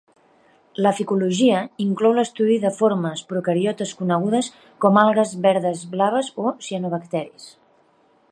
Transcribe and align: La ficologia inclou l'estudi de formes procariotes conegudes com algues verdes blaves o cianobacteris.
La 0.83 0.91
ficologia 0.99 1.59
inclou 1.85 2.15
l'estudi 2.19 2.55
de 2.63 2.71
formes 2.77 3.21
procariotes 3.33 3.93
conegudes 3.99 4.49
com 4.85 4.99
algues 5.03 5.33
verdes 5.45 5.83
blaves 5.95 6.33
o 6.47 6.57
cianobacteris. 6.69 7.47